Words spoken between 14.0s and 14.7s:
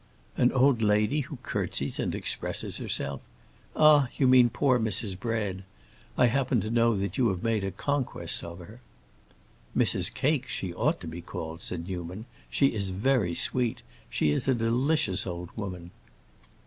She is a